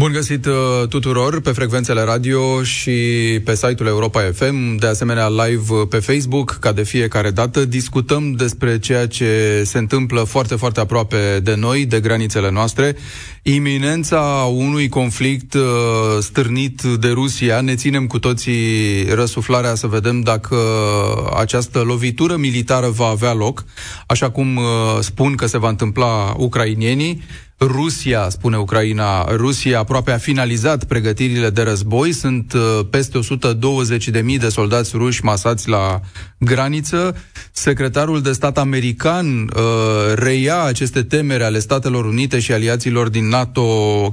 [0.00, 2.90] Bun găsit uh, tuturor pe frecvențele radio și
[3.44, 7.64] pe site-ul Europa FM, de asemenea live uh, pe Facebook, ca de fiecare dată.
[7.64, 12.96] Discutăm despre ceea ce se întâmplă foarte, foarte aproape de noi, de granițele noastre.
[13.42, 14.20] Iminența
[14.52, 15.62] unui conflict uh,
[16.20, 17.60] stârnit de Rusia.
[17.60, 20.56] Ne ținem cu toții răsuflarea să vedem dacă
[21.36, 23.64] această lovitură militară va avea loc,
[24.06, 24.64] așa cum uh,
[25.00, 27.22] spun că se va întâmpla ucrainienii.
[27.66, 32.12] Rusia, spune Ucraina, Rusia aproape a finalizat pregătirile de război.
[32.12, 36.00] Sunt uh, peste 120.000 de soldați ruși masați la
[36.38, 37.16] graniță.
[37.52, 43.64] Secretarul de stat american uh, reia aceste temere ale Statelor Unite și aliaților din NATO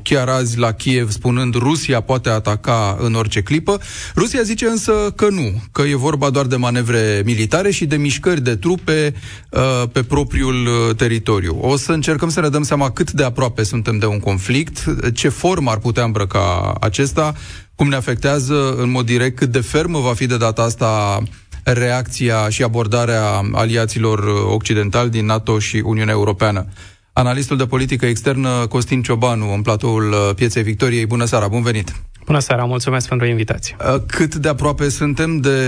[0.04, 3.80] chiar azi la Kiev, spunând Rusia poate ataca în orice clipă.
[4.16, 8.42] Rusia zice însă că nu, că e vorba doar de manevre militare și de mișcări
[8.42, 9.14] de trupe
[9.50, 11.58] uh, pe propriul uh, teritoriu.
[11.62, 15.30] O să încercăm să ne dăm seama cât de aproape suntem de un conflict, ce
[15.30, 17.34] formă ar putea îmbrăca acesta,
[17.76, 21.22] cum ne afectează în mod direct, cât de fermă va fi de data asta
[21.64, 24.20] reacția și abordarea aliaților
[24.54, 26.66] occidentali din NATO și Uniunea Europeană.
[27.14, 31.06] Analistul de politică externă Costin Ciobanu în platoul Pieței Victoriei.
[31.06, 31.96] Bună seara, bun venit!
[32.26, 33.76] Bună seara, mulțumesc pentru invitație.
[34.08, 35.60] Cât de aproape suntem de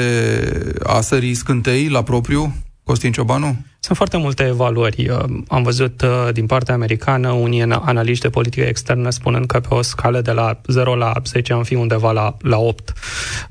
[0.84, 3.58] a sări scântei la propriu, Costin Ciobanu?
[3.81, 5.09] Sunt foarte multe evaluări.
[5.09, 9.73] Uh, am văzut uh, din partea americană unii analiști de politică externă spunând că pe
[9.73, 12.94] o scală de la 0 la 10 am fi undeva la, la 8.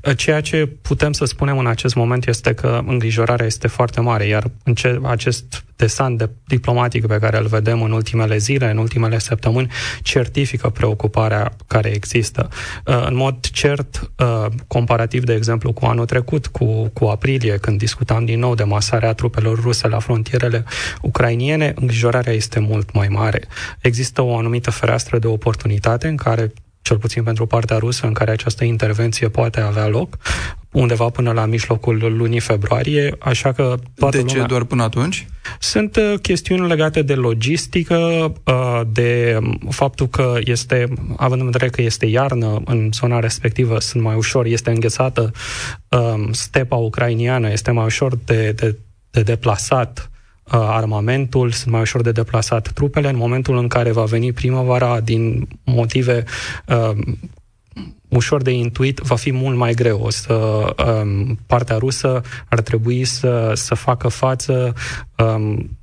[0.03, 4.25] Uh, ceea ce putem să spunem în acest moment este că îngrijorarea este foarte mare,
[4.25, 8.77] iar în ce, acest desant de diplomatic pe care îl vedem în ultimele zile, în
[8.77, 12.49] ultimele săptămâni, certifică preocuparea care există.
[12.83, 14.11] În mod cert,
[14.67, 19.13] comparativ, de exemplu, cu anul trecut, cu, cu aprilie, când discutam din nou de masarea
[19.13, 20.65] trupelor ruse la front frontierele
[21.01, 23.47] ucrainiene, îngrijorarea este mult mai mare.
[23.81, 28.31] Există o anumită fereastră de oportunitate în care cel puțin pentru partea rusă, în care
[28.31, 30.17] această intervenție poate avea loc,
[30.71, 34.47] undeva până la mijlocul lunii februarie, așa că toată De ce lumea...
[34.47, 35.27] doar până atunci?
[35.59, 37.95] Sunt uh, chestiuni legate de logistică,
[38.45, 43.79] uh, de um, faptul că este, având în vedere că este iarnă în zona respectivă,
[43.79, 45.31] sunt mai ușor, este înghețată
[45.89, 48.75] um, stepa ucrainiană, este mai ușor de, de
[49.11, 50.18] de deplasat uh,
[50.51, 55.47] armamentul, sunt mai ușor de deplasat trupele în momentul în care va veni primăvara din
[55.63, 56.23] motive
[56.67, 56.97] uh,
[58.09, 59.99] ușor de intuit, va fi mult mai greu.
[60.03, 64.73] O să, um, partea rusă ar trebui să, să facă față
[65.17, 65.77] um,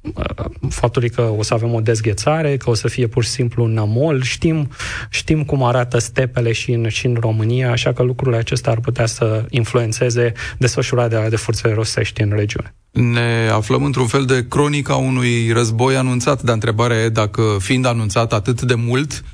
[0.69, 3.73] faptului că o să avem o dezghețare, că o să fie pur și simplu un
[3.73, 4.23] nămol.
[4.23, 4.69] Știm,
[5.11, 9.07] știm cum arată stepele și în, și în România, așa că lucrurile acestea ar putea
[9.07, 12.75] să influențeze desfășurarea de, de forțe rusești în regiune.
[12.91, 18.33] Ne aflăm într-un fel de cronica unui război anunțat, dar întrebarea e dacă, fiind anunțat
[18.33, 19.25] atât de mult,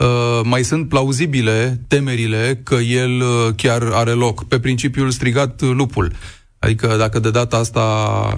[0.00, 6.12] Uh, mai sunt plauzibile temerile că el uh, chiar are loc, pe principiul strigat lupul.
[6.58, 7.80] Adică dacă de data asta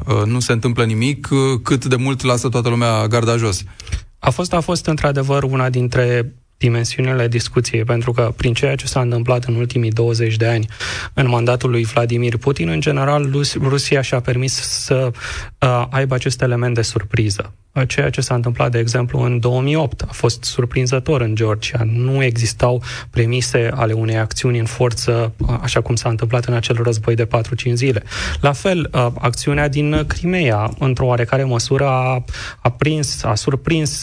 [0.06, 1.28] uh, nu se întâmplă nimic,
[1.62, 3.62] cât de mult lasă toată lumea garda jos.
[4.19, 9.00] A fost, a fost într-adevăr una dintre dimensiunile discuției, pentru că prin ceea ce s-a
[9.00, 10.67] întâmplat în ultimii 20 de ani
[11.15, 13.31] în mandatul lui Vladimir Putin, în general,
[13.61, 15.11] Rusia și-a permis să
[15.59, 17.53] uh, aibă acest element de surpriză
[17.87, 20.03] ceea ce s-a întâmplat, de exemplu, în 2008.
[20.03, 21.83] A fost surprinzător în Georgia.
[21.84, 27.15] Nu existau premise ale unei acțiuni în forță, așa cum s-a întâmplat în acel război
[27.15, 27.29] de 4-5
[27.73, 28.03] zile.
[28.41, 32.25] La fel, acțiunea din Crimea, într-o oarecare măsură, a,
[32.61, 34.03] a prins, a surprins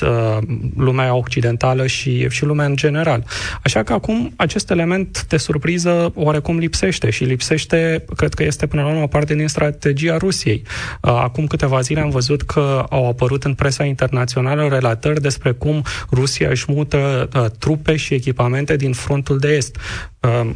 [0.77, 3.25] lumea occidentală și, și lumea în general.
[3.63, 8.81] Așa că acum acest element de surpriză oarecum lipsește și lipsește, cred că este până
[8.81, 10.63] la urmă parte din strategia Rusiei.
[11.01, 16.49] Acum câteva zile am văzut că au apărut în presa internațională relatări despre cum Rusia
[16.49, 19.77] își mută uh, trupe și echipamente din frontul de est.
[20.19, 20.49] Uh,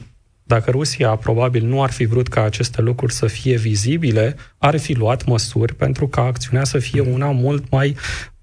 [0.43, 4.93] dacă Rusia probabil nu ar fi vrut ca aceste lucruri să fie vizibile, ar fi
[4.93, 7.96] luat măsuri pentru ca acțiunea să fie una mult mai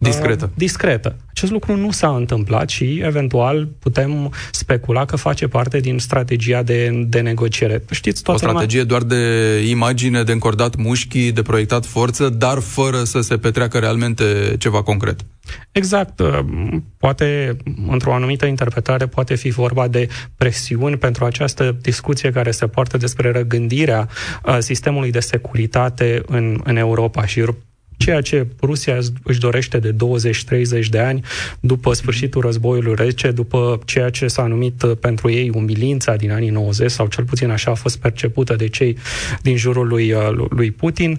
[0.08, 0.44] discretă.
[0.44, 1.16] Uh, discretă.
[1.30, 7.04] Acest lucru nu s-a întâmplat și eventual putem specula că face parte din strategia de,
[7.06, 7.82] de negociere.
[7.90, 8.98] Știți, toată o strategie lumea...
[8.98, 14.54] doar de imagine, de încordat mușchii, de proiectat forță, dar fără să se petreacă realmente
[14.58, 15.20] ceva concret.
[15.72, 16.20] Exact.
[16.20, 16.38] Uh,
[16.98, 17.56] poate,
[17.88, 23.32] într-o anumită interpretare, poate fi vorba de presiuni pentru această discuție care se poartă despre
[23.32, 24.08] răgândirea
[24.44, 27.40] uh, sistemului de securitate în, în Europa și
[28.04, 29.94] ceea ce Rusia își dorește de
[30.84, 31.24] 20-30 de ani
[31.60, 36.50] după sfârșitul războiului rece, după ceea ce s-a numit uh, pentru ei umilința din anii
[36.50, 38.96] 90, sau cel puțin așa a fost percepută de cei
[39.42, 41.18] din jurul lui, uh, lui Putin,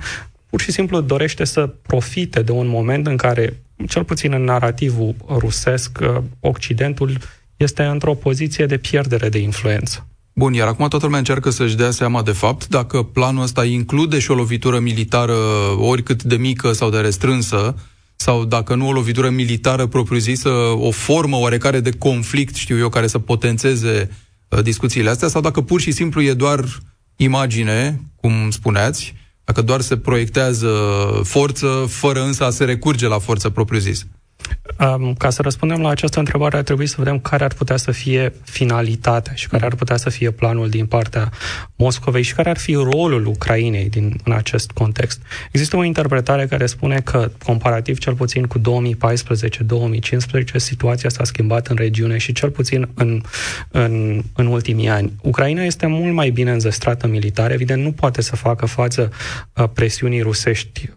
[0.49, 5.15] pur și simplu dorește să profite de un moment în care, cel puțin în narativul
[5.27, 7.17] rusesc, uh, Occidentul
[7.57, 10.10] este într-o poziție de pierdere de influență.
[10.33, 14.19] Bun, iar acum toată lumea încearcă să-și dea seama de fapt dacă planul ăsta include
[14.19, 15.35] și o lovitură militară
[15.77, 17.75] oricât de mică sau de restrânsă,
[18.15, 23.07] sau dacă nu o lovitură militară propriu-zisă, o formă oarecare de conflict, știu eu, care
[23.07, 24.09] să potențeze
[24.47, 26.65] uh, discuțiile astea, sau dacă pur și simplu e doar
[27.15, 29.13] imagine, cum spuneați,
[29.43, 30.71] dacă doar se proiectează
[31.23, 34.05] forță, fără însă a se recurge la forță propriu-zisă.
[34.79, 37.91] Um, ca să răspundem la această întrebare, ar trebui să vedem care ar putea să
[37.91, 41.29] fie finalitatea și care ar putea să fie planul din partea
[41.75, 45.21] Moscovei și care ar fi rolul Ucrainei din, în acest context.
[45.51, 48.63] Există o interpretare care spune că, comparativ cel puțin cu 2014-2015,
[50.55, 53.21] situația s-a schimbat în regiune și cel puțin în,
[53.71, 55.13] în, în ultimii ani.
[55.21, 59.11] Ucraina este mult mai bine înzestrată militar, evident nu poate să facă față
[59.53, 60.89] uh, presiunii rusești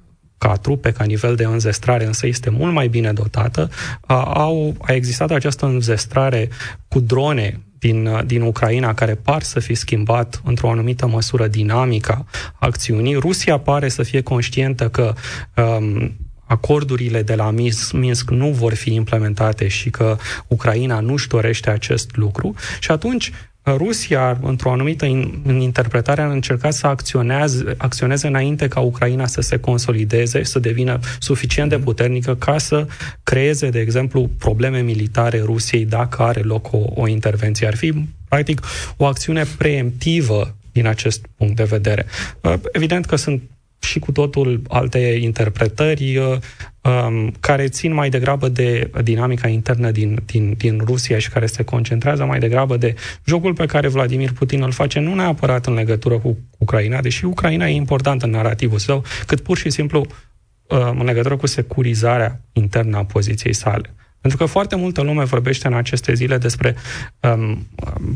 [0.46, 3.70] ca trupe, ca nivel de înzestrare, însă este mult mai bine dotată.
[4.00, 6.49] A, au, a existat această înzestrare
[6.88, 12.25] cu drone din, din Ucraina, care par să fi schimbat într-o anumită măsură dinamica
[12.58, 13.14] acțiunii.
[13.14, 15.14] Rusia pare să fie conștientă că
[15.56, 16.17] um,
[16.47, 17.50] acordurile de la
[17.93, 20.17] Minsk nu vor fi implementate și că
[20.47, 23.32] Ucraina nu-și dorește acest lucru și atunci
[23.66, 29.40] Rusia, într-o anumită in, în interpretare, a încercat să acționeze, acționeze înainte ca Ucraina să
[29.40, 32.87] se consolideze, să devină suficient de puternică ca să
[33.22, 37.66] creeze, de exemplu, probleme militare Rusiei dacă are loc o, o intervenție.
[37.66, 38.61] Ar fi, practic,
[38.96, 42.06] o acțiune preemptivă din acest punct de vedere.
[42.72, 43.43] Evident că sunt
[43.84, 46.36] și cu totul alte interpretări uh,
[46.81, 51.62] um, care țin mai degrabă de dinamica internă din, din, din Rusia și care se
[51.62, 52.94] concentrează mai degrabă de
[53.25, 57.66] jocul pe care Vladimir Putin îl face nu neapărat în legătură cu Ucraina, deși Ucraina
[57.66, 60.00] e importantă în narrativul său, cât pur și simplu
[60.69, 63.94] uh, în legătură cu securizarea internă a poziției sale.
[64.25, 66.76] Pentru că foarte multă lume vorbește în aceste zile despre
[67.21, 67.67] um,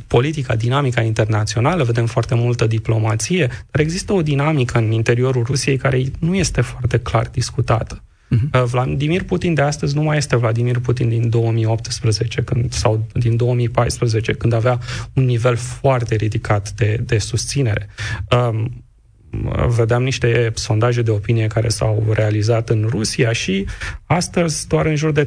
[0.06, 6.02] politica, dinamica internațională, vedem foarte multă diplomație, dar există o dinamică în interiorul Rusiei care
[6.18, 8.02] nu este foarte clar discutată.
[8.02, 8.64] Uh-huh.
[8.64, 14.32] Vladimir Putin de astăzi nu mai este Vladimir Putin din 2018 când, sau din 2014,
[14.32, 14.78] când avea
[15.14, 17.88] un nivel foarte ridicat de, de susținere.
[18.30, 18.84] Um,
[19.68, 23.66] vedeam niște sondaje de opinie care s-au realizat în Rusia și
[24.06, 25.26] astăzi doar în jur de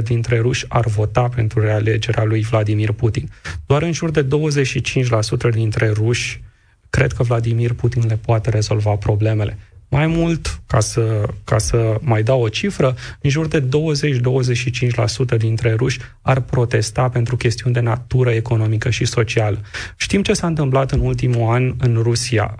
[0.00, 3.28] 32% dintre ruși ar vota pentru realegerea lui Vladimir Putin.
[3.66, 6.42] Doar în jur de 25% dintre ruși
[6.90, 9.58] cred că Vladimir Putin le poate rezolva problemele.
[9.88, 15.72] Mai mult, ca să, ca să mai dau o cifră, în jur de 20-25% dintre
[15.74, 19.60] ruși ar protesta pentru chestiuni de natură economică și socială.
[19.96, 22.54] Știm ce s-a întâmplat în ultimul an în Rusia.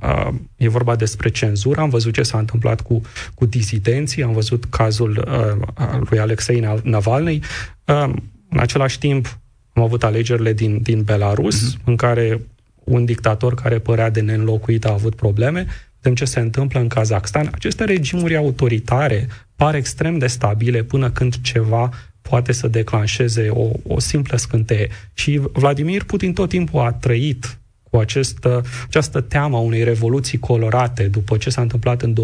[0.57, 3.01] E vorba despre cenzură, am văzut ce s-a întâmplat cu,
[3.35, 5.29] cu dizidenții, am văzut cazul
[6.09, 7.41] lui Alexei Navalny.
[8.49, 9.39] În același timp,
[9.73, 11.85] am avut alegerile din, din Belarus, uh-huh.
[11.85, 12.41] în care
[12.85, 15.67] un dictator care părea de neînlocuit a avut probleme
[16.07, 17.49] Vedem ce se întâmplă în Kazakhstan.
[17.53, 21.91] Aceste regimuri autoritare par extrem de stabile până când ceva
[22.23, 24.89] poate să declanșeze o, o simplă scânteie.
[25.15, 27.59] Și Vladimir Putin tot timpul a trăit
[27.91, 32.17] cu această, această teamă a unei revoluții colorate după ce s-a întâmplat în 2011-2012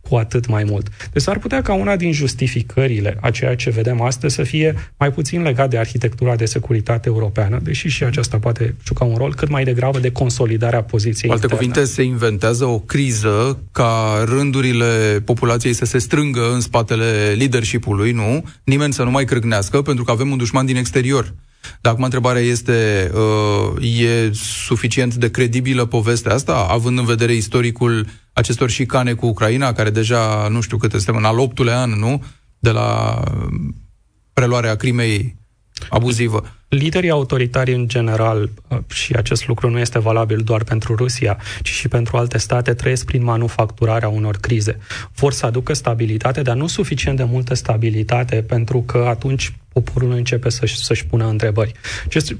[0.00, 0.88] cu atât mai mult.
[1.12, 5.12] Deci s-ar putea ca una din justificările a ceea ce vedem astăzi să fie mai
[5.12, 9.48] puțin legat de arhitectura de securitate europeană, deși și aceasta poate juca un rol cât
[9.48, 11.66] mai degrabă de consolidarea poziției Alte interne.
[11.66, 18.44] cuvinte, se inventează o criză ca rândurile populației să se strângă în spatele leadership-ului, nu?
[18.64, 21.34] Nimeni să nu mai crâgnească, pentru că avem un dușman din exterior.
[21.80, 28.06] Dar acum întrebarea este, uh, e suficient de credibilă povestea asta, având în vedere istoricul
[28.32, 32.24] acestor șicane cu Ucraina, care deja, nu știu cât este, în al optulea an, nu?
[32.58, 33.22] De la
[34.32, 35.36] preluarea crimei
[35.88, 36.44] abuzivă.
[36.68, 41.68] Liderii autoritari în general, uh, și acest lucru nu este valabil doar pentru Rusia, ci
[41.68, 44.78] și pentru alte state, trăiesc prin manufacturarea unor crize.
[45.14, 50.50] Vor să aducă stabilitate, dar nu suficient de multă stabilitate, pentru că atunci poporul începe
[50.50, 51.72] să-și, să-și pună întrebări.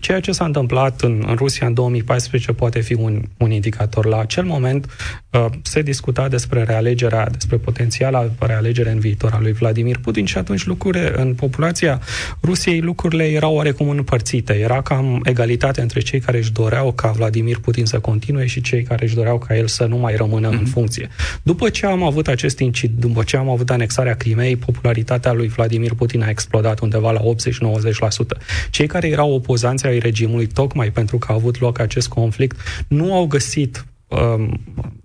[0.00, 4.06] Ceea ce s-a întâmplat în, în Rusia în 2014 poate fi un, un indicator.
[4.06, 4.86] La acel moment
[5.30, 10.38] uh, se discuta despre realegerea, despre potențiala realegere în viitor a lui Vladimir Putin și
[10.38, 12.00] atunci lucrurile în populația
[12.42, 14.58] Rusiei lucrurile erau oarecum împărțite.
[14.58, 18.82] Era cam egalitate între cei care își doreau ca Vladimir Putin să continue și cei
[18.82, 20.52] care își doreau ca el să nu mai rămână mm-hmm.
[20.52, 20.70] în mhm.
[20.70, 21.08] funcție.
[21.42, 25.94] După ce am avut acest incid, după ce am avut anexarea Crimei, popularitatea lui Vladimir
[25.94, 28.42] Putin a explodat undeva la 80-90%.
[28.70, 32.56] Cei care erau opozanți ai regimului, tocmai pentru că a avut loc acest conflict,
[32.88, 34.60] nu au găsit um,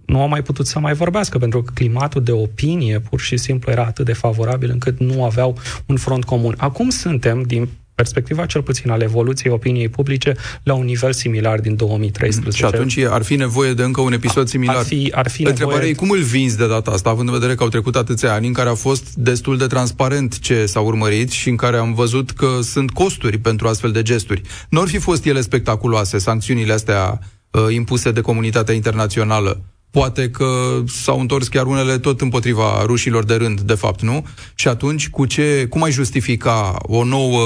[0.06, 3.72] nu au mai putut să mai vorbească, pentru că climatul de opinie pur și simplu
[3.72, 6.56] era atât de favorabil încât nu aveau un front comun.
[6.58, 11.76] Acum suntem, din perspectiva cel puțin al evoluției opiniei publice la un nivel similar din
[11.76, 12.66] 2013.
[12.66, 14.76] Și atunci ar fi nevoie de încă un episod similar.
[14.76, 15.92] Ar fi, ar fi Întrebarea nevoie...
[15.92, 18.48] e cum îl vinzi de data asta, având în vedere că au trecut atâția ani
[18.48, 22.32] în care a fost destul de transparent ce s-a urmărit și în care am văzut
[22.32, 24.42] că sunt costuri pentru astfel de gesturi.
[24.70, 27.20] Nu ar fi fost ele spectaculoase, sancțiunile astea
[27.52, 29.64] uh, impuse de comunitatea internațională
[29.96, 34.28] poate că s-au întors chiar unele tot împotriva rușilor de rând, de fapt, nu?
[34.56, 37.42] Și atunci, cu ce, cum ai justifica o nouă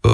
[0.00, 0.10] uh,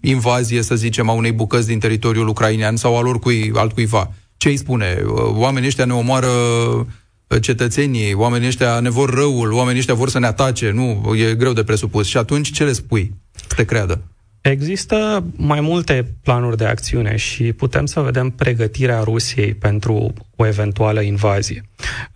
[0.00, 4.12] invazie, să zicem, a unei bucăți din teritoriul ucrainean sau al oricui altcuiva?
[4.36, 5.02] Ce îi spune?
[5.04, 10.08] Uh, oamenii ăștia ne omoară uh, cetățenii, oamenii ăștia ne vor răul, oamenii ăștia vor
[10.08, 11.14] să ne atace, nu?
[11.14, 12.06] E greu de presupus.
[12.06, 13.14] Și atunci ce le spui?
[13.34, 14.09] Să te creadă.
[14.40, 21.00] Există mai multe planuri de acțiune și putem să vedem pregătirea Rusiei pentru o eventuală
[21.00, 21.68] invazie.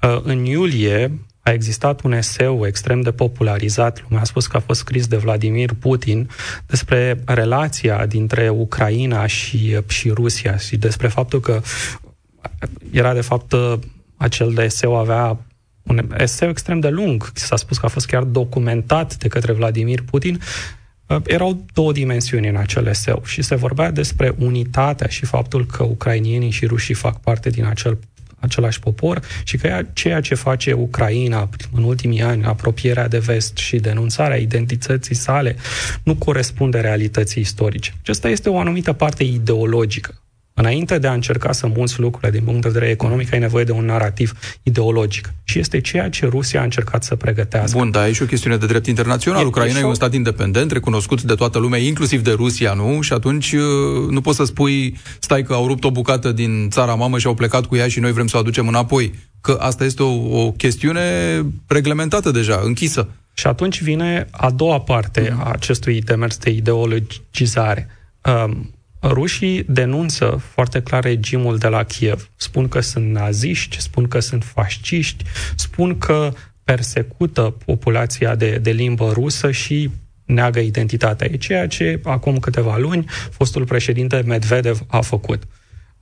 [0.02, 4.60] Uh, în iulie a existat un eseu extrem de popularizat, lumea a spus că a
[4.60, 6.30] fost scris de Vladimir Putin,
[6.66, 11.60] despre relația dintre Ucraina și, și Rusia și despre faptul că
[12.90, 13.74] era de fapt uh,
[14.16, 15.38] acel de eseu avea
[15.82, 20.02] un eseu extrem de lung, s-a spus că a fost chiar documentat de către Vladimir
[20.02, 20.83] Putin, Uh,
[21.26, 26.50] erau două dimensiuni în acel eseu și se vorbea despre unitatea și faptul că ucrainienii
[26.50, 27.99] și rușii fac parte din acel
[28.38, 33.76] același popor și că ceea ce face Ucraina în ultimii ani, apropierea de vest și
[33.76, 35.56] denunțarea identității sale,
[36.02, 37.94] nu corespunde realității istorice.
[38.00, 40.23] Acesta este o anumită parte ideologică
[40.56, 43.73] Înainte de a încerca să mulți lucrurile din punct de vedere economic, ai nevoie de
[43.73, 44.32] un narativ
[44.62, 45.32] ideologic.
[45.44, 47.78] Și este ceea ce Rusia a încercat să pregătească.
[47.78, 49.42] Bun, dar e și o chestiune de drept internațional.
[49.42, 53.00] E, Ucraina e, e un stat independent, recunoscut de toată lumea, inclusiv de Rusia, nu?
[53.00, 53.61] Și atunci uh,
[54.11, 57.34] nu poți să spui, stai că au rupt o bucată din țara mamă și au
[57.34, 59.14] plecat cu ea și noi vrem să o aducem înapoi.
[59.40, 61.02] Că asta este o, o chestiune
[61.66, 63.08] reglementată deja, închisă.
[63.32, 67.88] Și atunci vine a doua parte a acestui demers de ideologizare.
[68.46, 68.75] Um,
[69.08, 72.30] Rușii denunță foarte clar regimul de la Kiev.
[72.37, 76.32] Spun că sunt naziști, spun că sunt fasciști, spun că
[76.64, 79.90] persecută populația de, de limbă rusă și
[80.25, 81.28] neagă identitatea.
[81.30, 85.42] E ceea ce acum câteva luni fostul președinte Medvedev a făcut.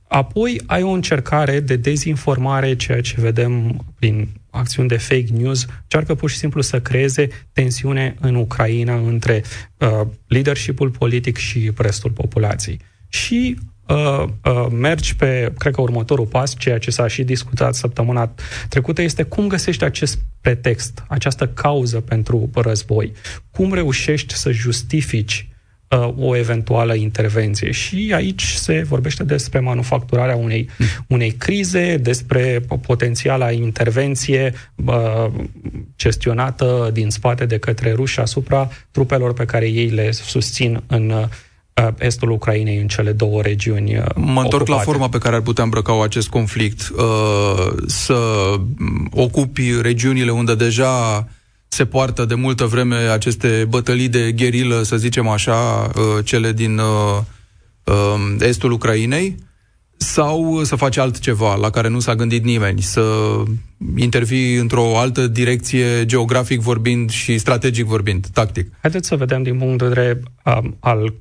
[0.07, 6.15] Apoi ai o încercare de dezinformare, ceea ce vedem prin acțiuni de fake news, încearcă
[6.15, 9.43] pur și simplu să creeze tensiune în Ucraina între
[9.77, 12.79] uh, leadershipul politic și restul populației
[13.13, 18.33] și uh, uh, mergi pe, cred că următorul pas, ceea ce s-a și discutat săptămâna
[18.69, 23.11] trecută, este cum găsești acest pretext, această cauză pentru război.
[23.51, 25.49] Cum reușești să justifici
[25.87, 27.71] uh, o eventuală intervenție.
[27.71, 30.69] Și aici se vorbește despre manufacturarea unei,
[31.07, 34.53] unei crize, despre potențiala intervenție
[34.85, 35.25] uh,
[35.97, 41.25] gestionată din spate de către ruși asupra trupelor pe care ei le susțin în uh,
[41.25, 41.52] Uh,
[41.97, 44.71] estul Ucrainei în cele două regiuni uh, Mă întorc ocupate.
[44.71, 46.89] la forma pe care ar putea îmbrăca acest conflict.
[46.97, 48.17] Uh, să
[49.11, 51.27] ocupi regiunile unde deja
[51.67, 55.91] se poartă de multă vreme aceste bătălii de gherilă, să zicem așa,
[56.23, 56.81] cele din
[58.39, 59.35] estul Ucrainei,
[59.97, 63.33] sau să faci altceva la care nu s-a gândit nimeni, să
[63.95, 68.71] intervii într-o altă direcție geografic vorbind și strategic vorbind, tactic.
[68.81, 71.13] Haideți să vedem din punct de vedere um, al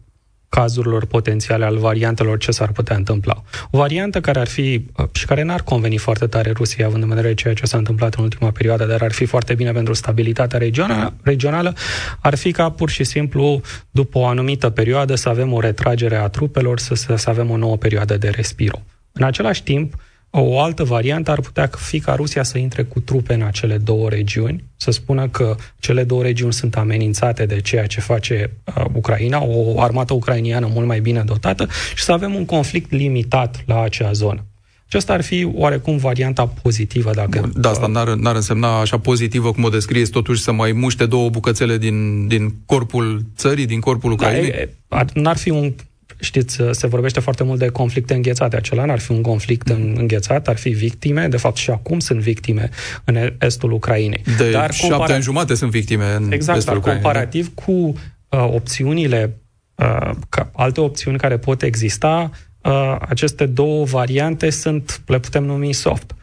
[0.54, 3.42] cazurilor potențiale, al variantelor ce s-ar putea întâmpla.
[3.70, 7.08] O variantă care ar fi uh, și care n-ar conveni foarte tare Rusiei, având în
[7.08, 10.58] vedere ceea ce s-a întâmplat în ultima perioadă, dar ar fi foarte bine pentru stabilitatea
[10.58, 11.74] regională, regională
[12.20, 16.28] ar fi ca pur și simplu, după o anumită perioadă, să avem o retragere a
[16.28, 18.82] trupelor, să, să avem o nouă perioadă de respiro.
[19.12, 19.94] În același timp,
[20.40, 24.08] o altă variantă ar putea fi ca Rusia să intre cu trupe în acele două
[24.08, 29.42] regiuni, să spună că cele două regiuni sunt amenințate de ceea ce face uh, Ucraina,
[29.44, 34.12] o armată ucrainiană mult mai bine dotată și să avem un conflict limitat la acea
[34.12, 34.46] zonă.
[34.86, 37.10] Și asta ar fi oarecum varianta pozitivă.
[37.14, 40.72] Dacă, Bun, da, asta n-ar, n-ar însemna așa pozitivă cum o descrieți, totuși să mai
[40.72, 44.68] muște două bucățele din, din corpul țării, din corpul da, Ucrainei?
[44.88, 45.72] Da, n-ar fi un
[46.20, 48.56] știți, se vorbește foarte mult de conflicte înghețate.
[48.56, 49.94] Acela n-ar fi un conflict mm.
[49.96, 51.28] înghețat, ar fi victime.
[51.28, 52.70] De fapt, și acum sunt victime
[53.04, 54.22] în estul Ucrainei.
[54.36, 55.14] De dar șapte compara...
[55.14, 57.02] ani jumate sunt victime în exact, estul Ucrainei.
[57.02, 57.94] comparativ cu uh,
[58.28, 59.36] opțiunile,
[59.74, 62.30] uh, ca, alte opțiuni care pot exista,
[62.62, 66.14] uh, aceste două variante sunt, le putem numi soft.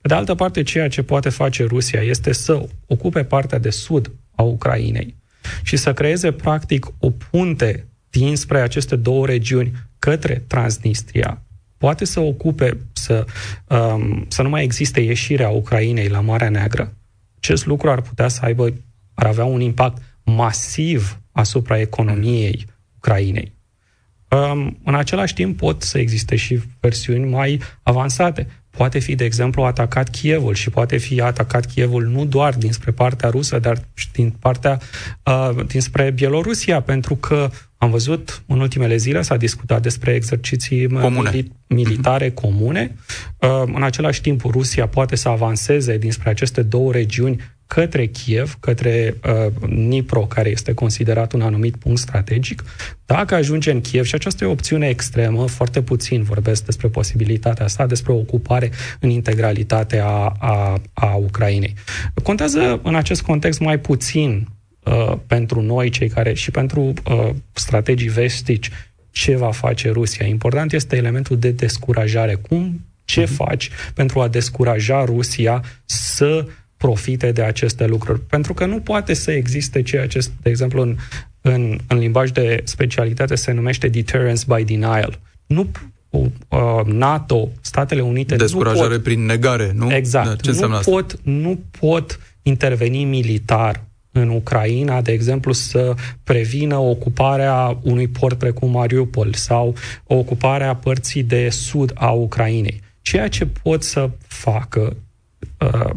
[0.00, 4.12] Pe de altă parte, ceea ce poate face Rusia este să ocupe partea de sud
[4.34, 5.16] a Ucrainei
[5.62, 11.42] și să creeze, practic, o punte dinspre aceste două regiuni către Transnistria,
[11.78, 13.24] poate să ocupe, să,
[13.68, 16.92] um, să nu mai existe ieșirea Ucrainei la Marea Neagră,
[17.36, 18.72] acest lucru ar putea să aibă,
[19.14, 22.66] ar avea un impact masiv asupra economiei
[22.96, 23.52] Ucrainei.
[24.28, 28.46] Um, în același timp pot să existe și versiuni mai avansate.
[28.76, 33.28] Poate fi, de exemplu, atacat Kievul și poate fi atacat Kievul nu doar dinspre partea
[33.28, 34.80] rusă, dar și din partea
[35.24, 41.30] uh, dinspre Bielorusia, pentru că am văzut în ultimele zile s-a discutat despre exerciții comune.
[41.30, 42.34] Mili- militare mm-hmm.
[42.34, 42.96] comune.
[43.38, 47.36] Uh, în același timp, Rusia poate să avanseze dinspre aceste două regiuni
[47.74, 52.64] către Kiev, către uh, Nipro, care este considerat un anumit punct strategic.
[53.06, 57.64] Dacă ajunge în Kiev, și aceasta e o opțiune extremă, foarte puțin vorbesc despre posibilitatea
[57.64, 61.74] asta, despre ocupare în integralitate a, a, a Ucrainei.
[62.22, 64.48] Contează în acest context mai puțin
[64.82, 68.70] uh, pentru noi, cei care și pentru uh, strategii vestici,
[69.10, 70.26] ce va face Rusia.
[70.26, 72.34] Important este elementul de descurajare.
[72.34, 73.36] Cum, ce uh-huh.
[73.36, 76.46] faci pentru a descuraja Rusia să
[76.82, 78.20] profite de aceste lucruri.
[78.20, 80.96] Pentru că nu poate să existe ceea ce, de exemplu, în,
[81.40, 85.18] în, în limbaj de specialitate se numește deterrence by denial.
[85.46, 85.66] Nu
[86.10, 86.28] uh,
[86.84, 88.36] NATO, Statele Unite...
[88.36, 89.94] Descurajare nu pot, prin negare, nu?
[89.94, 90.40] Exact.
[90.40, 98.08] Ce nu, pot, nu pot interveni militar în Ucraina, de exemplu, să prevină ocuparea unui
[98.08, 99.74] port precum Mariupol sau
[100.06, 102.80] ocuparea părții de sud a Ucrainei.
[103.02, 104.96] Ceea ce pot să facă
[105.58, 105.90] uh,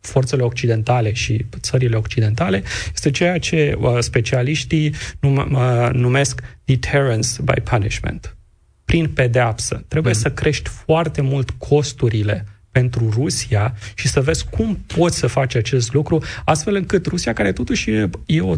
[0.00, 7.60] forțele occidentale și țările occidentale este ceea ce uh, specialiștii num- uh, numesc deterrence by
[7.60, 8.36] punishment.
[8.84, 9.84] Prin pedeapsă.
[9.88, 10.20] Trebuie mm.
[10.20, 15.92] să crești foarte mult costurile pentru Rusia și să vezi cum poți să faci acest
[15.92, 18.56] lucru, astfel încât Rusia, care totuși e, e o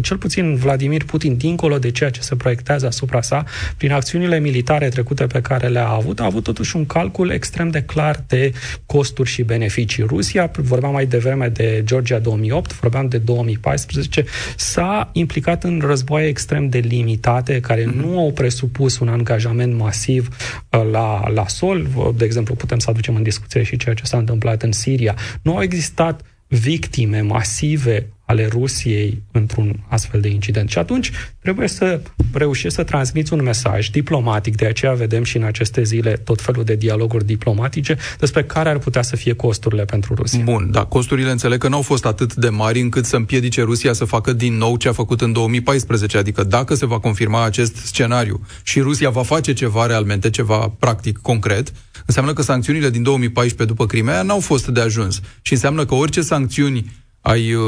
[0.00, 3.44] cel puțin Vladimir Putin, dincolo de ceea ce se proiectează asupra sa,
[3.76, 7.82] prin acțiunile militare trecute pe care le-a avut, a avut totuși un calcul extrem de
[7.82, 8.52] clar de
[8.86, 10.02] costuri și beneficii.
[10.02, 14.24] Rusia, vorbeam mai devreme de Georgia 2008, vorbeam de 2014,
[14.56, 18.00] s-a implicat în războaie extrem de limitate, care mm-hmm.
[18.00, 21.86] nu au presupus un angajament masiv uh, la, la sol.
[22.16, 25.14] De exemplu, putem să aducem în discuție și ceea ce s-a întâmplat în Siria.
[25.42, 26.20] Nu au existat
[26.58, 30.70] victime masive ale Rusiei într-un astfel de incident.
[30.70, 32.00] Și atunci trebuie să
[32.32, 36.64] reușești să transmiți un mesaj diplomatic, de aceea vedem și în aceste zile tot felul
[36.64, 40.42] de dialoguri diplomatice despre care ar putea să fie costurile pentru Rusia.
[40.42, 43.92] Bun, da, costurile înțeleg că nu au fost atât de mari încât să împiedice Rusia
[43.92, 47.76] să facă din nou ce a făcut în 2014, adică dacă se va confirma acest
[47.76, 51.72] scenariu și Rusia va face ceva realmente, ceva practic concret,
[52.06, 56.20] înseamnă că sancțiunile din 2014 după Crimea n-au fost de ajuns și înseamnă că orice
[56.20, 56.90] sancțiuni
[57.22, 57.62] ai uh,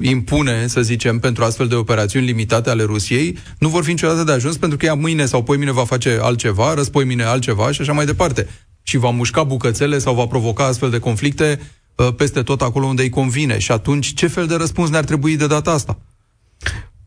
[0.00, 4.32] impune, să zicem, pentru astfel de operațiuni limitate ale Rusiei, nu vor fi niciodată de
[4.32, 7.92] ajuns pentru că ea mâine sau mine va face altceva, răspoi mine altceva și așa
[7.92, 8.48] mai departe.
[8.82, 11.60] Și va mușca bucățele sau va provoca astfel de conflicte
[11.94, 13.58] uh, peste tot acolo unde îi convine.
[13.58, 15.98] Și atunci, ce fel de răspuns ne-ar trebui de data asta?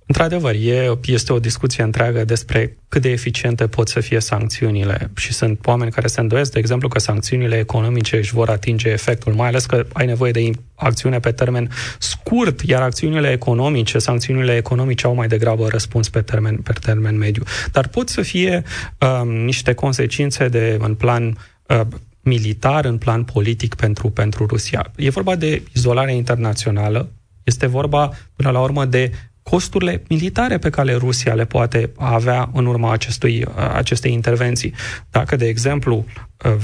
[0.08, 5.34] Într-adevăr, e, este o discuție întreagă despre cât de eficiente pot să fie sancțiunile și
[5.34, 9.48] sunt oameni care se îndoiesc, de exemplu, că sancțiunile economice își vor atinge efectul, mai
[9.48, 15.16] ales că ai nevoie de acțiune pe termen scurt, iar acțiunile economice, sancțiunile economice au
[15.16, 17.44] mai degrabă răspuns pe termen, pe termen mediu.
[17.72, 18.64] Dar pot să fie
[19.00, 21.82] um, niște consecințe de, în plan uh,
[22.22, 24.92] militar, în plan politic pentru, pentru Rusia.
[24.96, 27.12] E vorba de izolare internațională,
[27.44, 29.12] este vorba, până la urmă, de
[29.50, 34.74] costurile militare pe care Rusia le poate avea în urma acestui, acestei intervenții.
[35.10, 36.06] Dacă, de exemplu,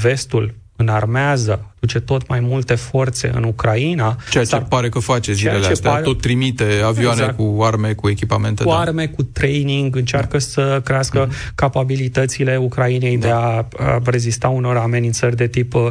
[0.02, 4.18] vestul înarmează, duce tot mai multe forțe în Ucraina.
[4.30, 6.04] Ceea ce pare că face zilele astea, pare...
[6.04, 7.38] tot trimite avioane exact.
[7.38, 8.64] cu arme, cu echipamente.
[8.64, 8.80] Cu da.
[8.80, 10.40] arme, cu training, încearcă da.
[10.40, 11.56] să crească mm-hmm.
[11.56, 13.28] capabilitățile Ucrainei da.
[13.28, 15.88] de a, a rezista unor amenințări de tip uh,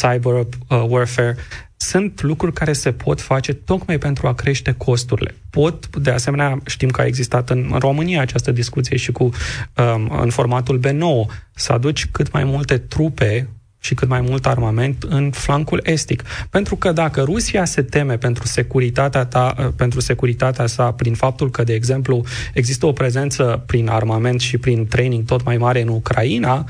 [0.00, 1.36] cyber uh, warfare
[1.84, 5.34] sunt lucruri care se pot face tocmai pentru a crește costurile.
[5.50, 10.18] Pot, de asemenea, știm că a existat în, în România această discuție și cu um,
[10.20, 15.30] în formatul B9, să aduci cât mai multe trupe și cât mai mult armament în
[15.30, 16.22] flancul estic.
[16.50, 21.64] Pentru că dacă Rusia se teme pentru securitatea, ta, pentru securitatea sa prin faptul că,
[21.64, 26.64] de exemplu, există o prezență prin armament și prin training tot mai mare în Ucraina,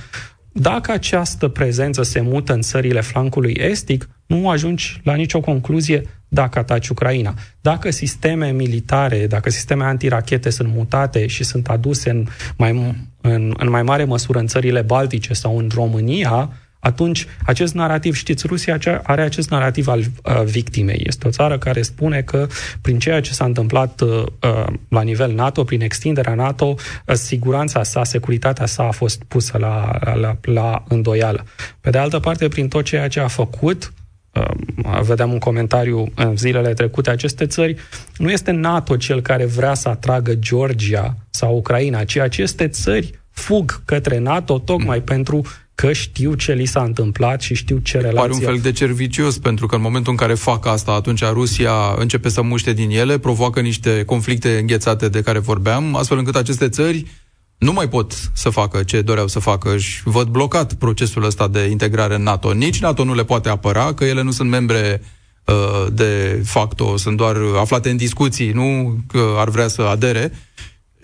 [0.52, 6.58] dacă această prezență se mută în țările flancului estic, nu ajungi la nicio concluzie dacă
[6.58, 7.34] ataci Ucraina.
[7.60, 13.70] Dacă sisteme militare, dacă sisteme antirachete sunt mutate și sunt aduse în mai, în, în
[13.70, 19.22] mai mare măsură în țările baltice sau în România, atunci acest narativ, știți, Rusia are
[19.22, 21.02] acest narativ al uh, victimei.
[21.06, 22.46] Este o țară care spune că
[22.80, 27.82] prin ceea ce s-a întâmplat uh, uh, la nivel NATO, prin extinderea NATO, uh, siguranța
[27.82, 31.44] sa, securitatea sa a fost pusă la, la, la îndoială.
[31.80, 34.03] Pe de altă parte, prin tot ceea ce a făcut, uh,
[35.02, 37.76] vedeam un comentariu în zilele trecute, aceste țări,
[38.16, 43.82] nu este NATO cel care vrea să atragă Georgia sau Ucraina, ci aceste țări fug
[43.84, 45.04] către NATO tocmai mm.
[45.04, 45.42] pentru
[45.74, 48.20] că știu ce li s-a întâmplat și știu ce relație...
[48.20, 51.72] Pare un fel de cervicios, pentru că în momentul în care fac asta, atunci Rusia
[51.96, 56.68] începe să muște din ele, provoacă niște conflicte înghețate de care vorbeam, astfel încât aceste
[56.68, 57.06] țări
[57.64, 61.60] nu mai pot să facă ce doreau să facă și văd blocat procesul ăsta de
[61.64, 62.52] integrare în NATO.
[62.52, 65.02] Nici NATO nu le poate apăra, că ele nu sunt membre
[65.44, 70.32] uh, de facto, sunt doar aflate în discuții, nu că ar vrea să adere.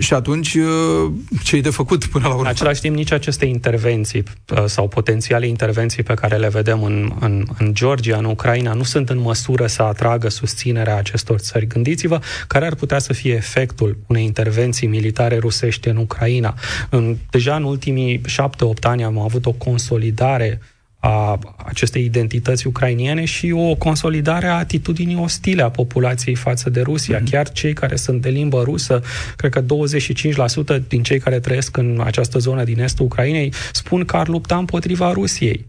[0.00, 2.42] Și atunci, uh, ce e de făcut până la urmă?
[2.42, 7.12] În același timp, nici aceste intervenții uh, sau potențiale intervenții pe care le vedem în,
[7.20, 11.66] în, în Georgia, în Ucraina, nu sunt în măsură să atragă susținerea acestor țări.
[11.66, 16.54] Gândiți-vă care ar putea să fie efectul unei intervenții militare rusești în Ucraina.
[16.90, 20.60] În, deja în ultimii șapte-opt ani am avut o consolidare
[21.00, 27.20] a acestei identități ucrainiene și o consolidare a atitudinii ostile a populației față de Rusia.
[27.20, 27.30] Mm-hmm.
[27.30, 29.02] Chiar cei care sunt de limbă rusă,
[29.36, 34.16] cred că 25% din cei care trăiesc în această zonă din estul Ucrainei spun că
[34.16, 35.66] ar lupta împotriva Rusiei.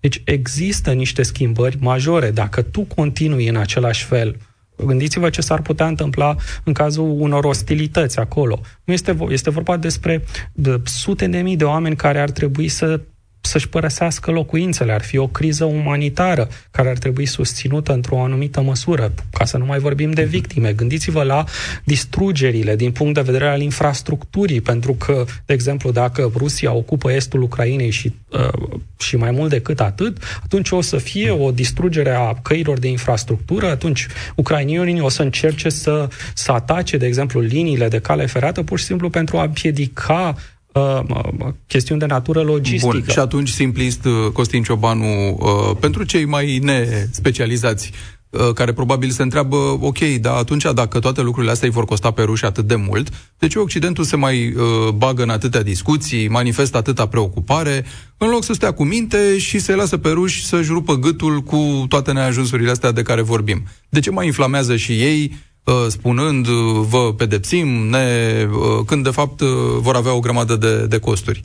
[0.00, 2.30] Deci există niște schimbări majore.
[2.30, 4.36] Dacă tu continui în același fel,
[4.76, 8.60] Gândiți-vă ce s-ar putea întâmpla în cazul unor ostilități acolo.
[8.84, 13.00] Nu este, este vorba despre de sute de mii de oameni care ar trebui să
[13.46, 14.92] să-și părăsească locuințele.
[14.92, 19.64] Ar fi o criză umanitară care ar trebui susținută într-o anumită măsură, ca să nu
[19.64, 20.72] mai vorbim de victime.
[20.72, 21.44] Gândiți-vă la
[21.84, 27.42] distrugerile din punct de vedere al infrastructurii, pentru că, de exemplu, dacă Rusia ocupă estul
[27.42, 32.34] Ucrainei și, uh, și mai mult decât atât, atunci o să fie o distrugere a
[32.42, 37.98] căilor de infrastructură, atunci ucrainienii o să încerce să, să atace, de exemplu, liniile de
[37.98, 40.34] cale ferată pur și simplu pentru a împiedica
[40.74, 42.96] uh, chestiuni de natură logistică.
[42.96, 47.90] Bun, și atunci, simplist, uh, Costin Ciobanu, uh, pentru cei mai nespecializați,
[48.30, 52.10] uh, care probabil se întreabă, ok, dar atunci dacă toate lucrurile astea îi vor costa
[52.10, 53.08] pe ruși atât de mult,
[53.38, 57.84] de ce Occidentul se mai uh, bagă în atâtea discuții, manifestă atâta preocupare,
[58.18, 61.84] în loc să stea cu minte și să-i lasă pe ruși să-și rupă gâtul cu
[61.88, 63.62] toate neajunsurile astea de care vorbim?
[63.88, 65.50] De ce mai inflamează și ei Uh,
[65.88, 66.54] spunând uh,
[66.88, 68.06] vă pedepsim, ne,
[68.50, 69.40] uh, când de fapt
[69.78, 71.44] vor avea o grămadă de, de costuri.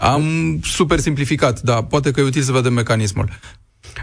[0.00, 0.22] Am
[0.62, 3.28] super simplificat, dar poate că e util să vedem mecanismul.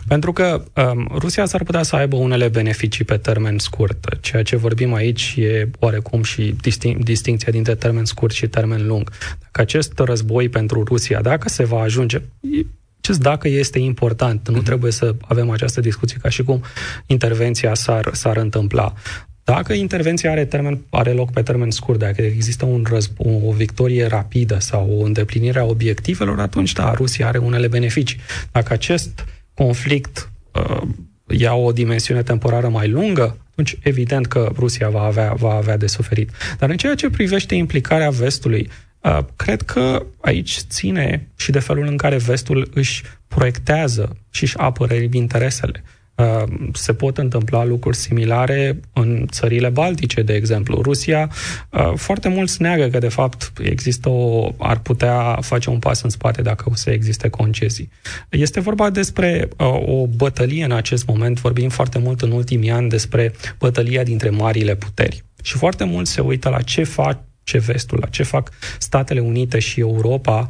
[0.07, 4.07] Pentru că um, Rusia s-ar putea să aibă unele beneficii pe termen scurt.
[4.21, 9.11] Ceea ce vorbim aici e oarecum și distin- distinția dintre termen scurt și termen lung.
[9.39, 12.21] Dacă acest război pentru Rusia, dacă se va ajunge,
[13.01, 14.63] acest dacă este important, nu mm-hmm.
[14.63, 16.63] trebuie să avem această discuție ca și cum
[17.05, 18.93] intervenția s-ar, s-ar întâmpla.
[19.45, 24.05] Dacă intervenția are, termen, are loc pe termen scurt, dacă există un războ- o victorie
[24.05, 28.19] rapidă sau o îndeplinire a obiectivelor, atunci, da, Rusia are unele beneficii.
[28.51, 30.81] Dacă acest conflict uh,
[31.27, 35.87] ia o dimensiune temporară mai lungă, atunci evident că Rusia va avea, va avea de
[35.87, 36.31] suferit.
[36.57, 38.69] Dar în ceea ce privește implicarea vestului,
[39.01, 44.57] uh, cred că aici ține și de felul în care vestul își proiectează și își
[44.57, 45.83] apără interesele.
[45.83, 45.94] Uh,
[46.73, 50.81] se pot întâmpla lucruri similare în țările baltice, de exemplu.
[50.81, 51.29] Rusia
[51.69, 56.09] uh, foarte mulți neagă că, de fapt, există o, ar putea face un pas în
[56.09, 57.89] spate dacă o să existe concesii.
[58.29, 62.89] Este vorba despre uh, o bătălie în acest moment, vorbim foarte mult în ultimii ani
[62.89, 65.23] despre bătălia dintre marile puteri.
[65.43, 69.59] Și foarte mult se uită la ce fac ce vestul, la ce fac Statele Unite
[69.59, 70.47] și Europa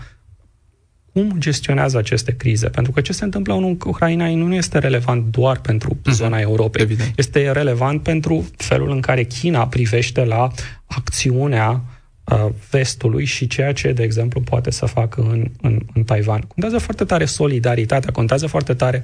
[1.16, 2.68] cum gestionează aceste crize.
[2.70, 6.12] Pentru că ce se întâmplă în Ucraina nu este relevant doar pentru uh-huh.
[6.12, 6.82] zona Europei.
[6.82, 7.14] Evident.
[7.16, 10.48] Este relevant pentru felul în care China privește la
[10.86, 11.82] acțiunea
[12.24, 16.42] uh, vestului și ceea ce, de exemplu, poate să facă în, în, în Taiwan.
[16.42, 19.04] Contează foarte tare solidaritatea, contează foarte tare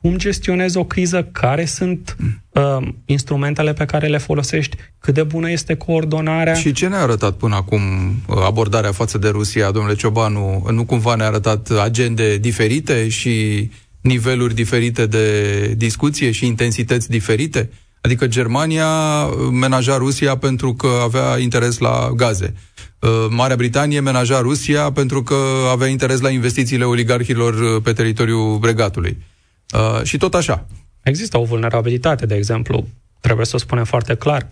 [0.00, 2.16] cum gestionezi o criză, care sunt
[2.50, 6.54] uh, instrumentele pe care le folosești, cât de bună este coordonarea.
[6.54, 7.80] Și ce ne-a arătat până acum
[8.26, 10.66] uh, abordarea față de Rusia, domnule Ciobanu?
[10.70, 13.68] Nu cumva ne-a arătat agende diferite și
[14.00, 17.70] niveluri diferite de discuție și intensități diferite?
[18.00, 18.88] Adică Germania
[19.52, 22.54] menaja Rusia pentru că avea interes la gaze.
[22.98, 25.36] Uh, Marea Britanie menaja Rusia pentru că
[25.72, 29.16] avea interes la investițiile oligarhilor uh, pe teritoriul bregatului.
[29.74, 30.66] Uh, și tot așa.
[31.02, 32.86] Există o vulnerabilitate, de exemplu,
[33.20, 34.48] trebuie să o spunem foarte clar,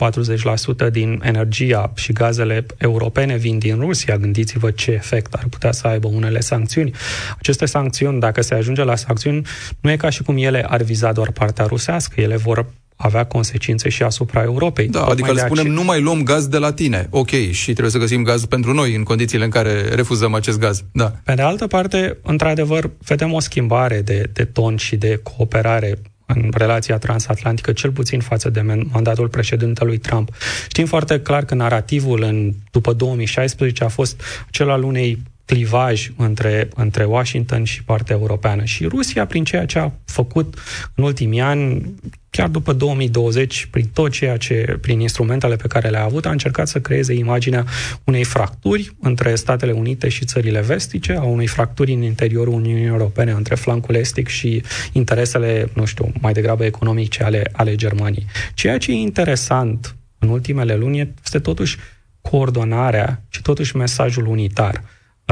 [0.88, 4.16] 40% din energia și gazele europene vin din Rusia.
[4.16, 6.94] Gândiți-vă ce efect ar putea să aibă unele sancțiuni.
[7.38, 9.46] Aceste sancțiuni, dacă se ajunge la sancțiuni,
[9.80, 13.88] nu e ca și cum ele ar viza doar partea rusească, ele vor avea consecințe
[13.88, 14.88] și asupra Europei.
[14.88, 17.06] Da, adică le spunem, nu mai luăm gaz de la tine.
[17.10, 20.84] Ok, și trebuie să găsim gaz pentru noi în condițiile în care refuzăm acest gaz.
[20.92, 21.12] Da.
[21.24, 26.50] Pe de altă parte, într-adevăr, vedem o schimbare de, de ton și de cooperare în
[26.56, 28.60] relația transatlantică, cel puțin față de
[28.92, 30.28] mandatul președintelui Trump.
[30.68, 36.68] Știm foarte clar că narativul în, după 2016 a fost cel al unei clivaj între,
[36.74, 38.64] între Washington și partea europeană.
[38.64, 40.58] Și Rusia, prin ceea ce a făcut
[40.94, 41.94] în ultimii ani,
[42.36, 46.68] chiar după 2020, prin tot ceea ce, prin instrumentele pe care le-a avut, a încercat
[46.68, 47.64] să creeze imaginea
[48.04, 53.30] unei fracturi între Statele Unite și țările vestice, a unei fracturi în interiorul Uniunii Europene
[53.30, 58.26] între flancul estic și interesele, nu știu, mai degrabă economice ale, ale Germaniei.
[58.54, 61.76] Ceea ce e interesant în ultimele luni este totuși
[62.20, 64.82] coordonarea și totuși mesajul unitar.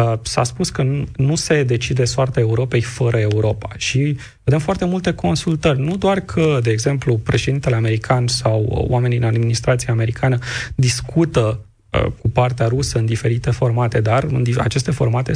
[0.02, 0.82] Uh, s-a spus că
[1.16, 5.80] nu se decide soarta Europei fără Europa și vedem foarte multe consultări.
[5.80, 10.38] Nu doar că, de exemplu, președintele american sau oamenii în administrația americană
[10.74, 11.73] discută Uh,
[12.20, 15.32] cu partea rusă în diferite formate, dar în aceste formate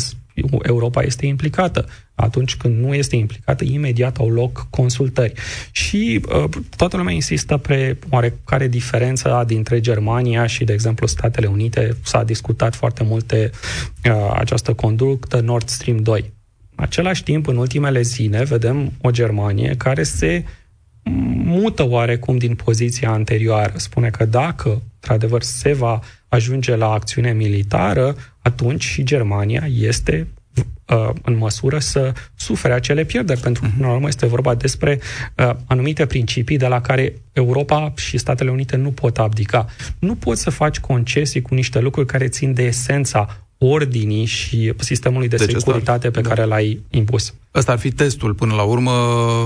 [0.62, 1.86] Europa este implicată.
[2.14, 5.32] Atunci când nu este implicată, imediat au loc consultări.
[5.70, 6.44] Și uh,
[6.76, 11.96] toată lumea insistă pe oarecare diferență dintre Germania și, de exemplu, Statele Unite.
[12.02, 13.50] S-a discutat foarte multe
[14.04, 16.32] uh, această conductă Nord Stream 2.
[16.76, 20.44] În același timp, în ultimele zile, vedem o Germanie care se
[21.44, 23.72] mută oarecum din poziția anterioară.
[23.76, 30.26] Spune că dacă, într-adevăr, se va ajunge la acțiune militară, atunci și Germania este
[30.86, 35.00] uh, în măsură să sufere acele pierderi, pentru că, până la urmă, este vorba despre
[35.36, 39.66] uh, anumite principii de la care Europa și Statele Unite nu pot abdica.
[39.98, 45.28] Nu poți să faci concesii cu niște lucruri care țin de esența ordinii și sistemului
[45.28, 46.28] de deci securitate pe da.
[46.28, 47.34] care l-ai impus.
[47.54, 48.92] Ăsta ar fi testul, până la urmă,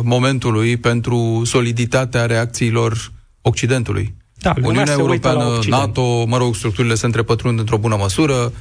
[0.05, 4.15] momentului pentru soliditatea reacțiilor Occidentului.
[4.43, 8.53] Da, Uniunea Europeană, NATO, mă rog, structurile se întrepătrund într-o bună măsură.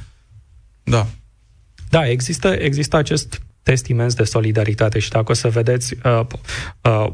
[0.82, 1.06] Da.
[1.88, 6.20] Da, există, există acest test imens de solidaritate și dacă o să vedeți uh,
[6.80, 7.12] uh,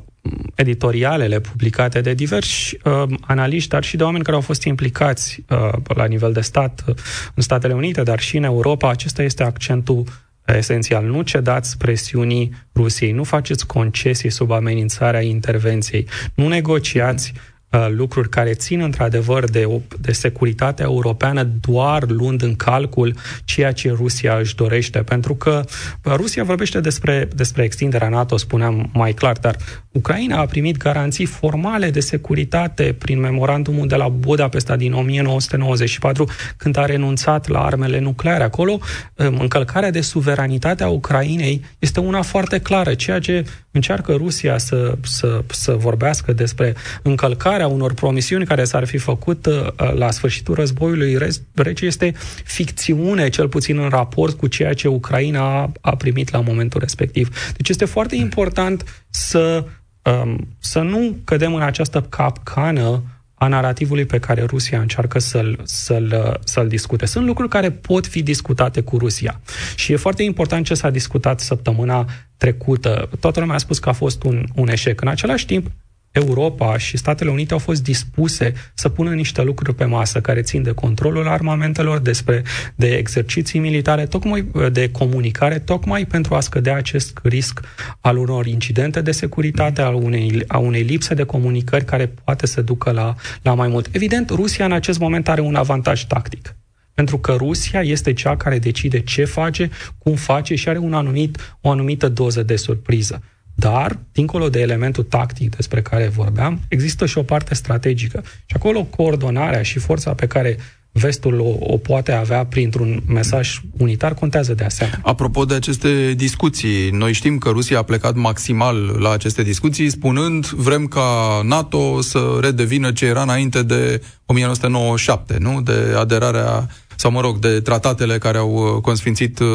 [0.55, 5.73] editorialele publicate de diversi uh, analiști, dar și de oameni care au fost implicați uh,
[5.85, 6.95] la nivel de stat uh,
[7.35, 10.05] în Statele Unite, dar și în Europa, acesta este accentul
[10.45, 11.05] esențial.
[11.05, 17.41] Nu cedați presiunii Rusiei, nu faceți concesii sub amenințarea intervenției, nu negociați Uh,
[17.89, 24.37] lucruri care țin într-adevăr de, de securitatea europeană, doar luând în calcul ceea ce Rusia
[24.37, 24.99] își dorește.
[24.99, 25.65] Pentru că
[26.05, 29.57] uh, Rusia vorbește despre, despre extinderea NATO, spuneam mai clar, dar
[29.93, 36.77] Ucraina a primit garanții formale de securitate prin memorandumul de la Budapesta din 1994, când
[36.77, 38.45] a renunțat la armele nucleare.
[38.45, 38.73] Acolo,
[39.15, 43.45] um, încălcarea de suveranitate a Ucrainei este una foarte clară, ceea ce
[43.79, 49.67] încearcă Rusia să, să, să vorbească despre încălcarea unor promisiuni care s-ar fi făcut uh,
[49.95, 51.19] la sfârșitul războiului
[51.55, 52.15] rece este
[52.45, 57.53] ficțiune, cel puțin în raport cu ceea ce Ucraina a, a primit la momentul respectiv.
[57.57, 59.65] Deci este foarte important să,
[60.03, 63.03] um, să nu cădem în această capcană
[63.39, 67.07] a narativului pe care Rusia încearcă să-l, să-l, să-l discute.
[67.07, 69.41] Sunt lucruri care pot fi discutate cu Rusia.
[69.77, 73.09] Și e foarte important ce s-a discutat săptămâna trecută.
[73.21, 75.01] Toată lumea a spus că a fost un, un eșec.
[75.01, 75.71] În același timp,
[76.13, 80.63] Europa și Statele Unite au fost dispuse să pună niște lucruri pe masă care țin
[80.63, 82.43] de controlul armamentelor, despre
[82.75, 87.61] de exerciții militare, tocmai de comunicare, tocmai pentru a scădea acest risc
[88.01, 92.63] al unor incidente de securitate, al unei, a unei lipse de comunicări care poate să
[92.63, 93.89] ducă la, la mai mult.
[93.93, 96.55] Evident, Rusia în acest moment are un avantaj tactic.
[96.95, 101.57] Pentru că Rusia este cea care decide ce face, cum face și are un anumit,
[101.61, 103.23] o anumită doză de surpriză.
[103.61, 108.23] Dar, dincolo de elementul tactic despre care vorbeam, există și o parte strategică.
[108.25, 110.57] Și acolo coordonarea și forța pe care
[110.93, 115.01] vestul o, o poate avea printr-un mesaj unitar, contează de asemenea.
[115.03, 120.47] Apropo de aceste discuții, noi știm că Rusia a plecat maximal la aceste discuții, spunând
[120.47, 125.61] vrem ca NATO să redevină ce era înainte de 1997, nu?
[125.61, 126.69] De aderarea
[127.01, 129.47] sau mă rog, de tratatele care au uh, consfințit uh,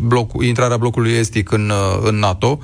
[0.00, 2.58] bloc, intrarea blocului estic în, uh, în NATO,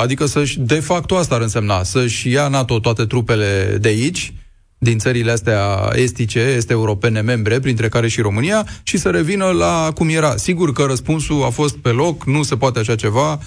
[0.00, 4.34] adică să-și, de facto asta ar însemna, să-și ia NATO toate trupele de aici,
[4.78, 9.90] din țările astea estice, este europene membre, printre care și România, și să revină la
[9.94, 10.36] cum era.
[10.36, 13.38] Sigur că răspunsul a fost pe loc, nu se poate așa ceva,